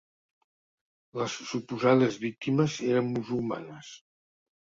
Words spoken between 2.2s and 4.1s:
víctimes eren musulmanes.